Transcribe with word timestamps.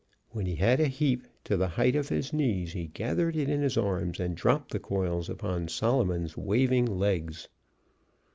When 0.31 0.47
he 0.47 0.55
had 0.55 0.79
a 0.79 0.87
heap 0.87 1.27
to 1.43 1.55
the 1.55 1.67
height 1.67 1.95
of 1.95 2.09
his 2.09 2.33
knees 2.33 2.73
he 2.73 2.87
gathered 2.87 3.35
it 3.35 3.47
in 3.49 3.61
his 3.61 3.77
arms 3.77 4.19
and 4.19 4.35
dropped 4.35 4.71
the 4.71 4.79
coils 4.79 5.29
upon 5.29 5.67
Solomon's 5.67 6.35
waving 6.35 6.87
legs. 6.87 7.47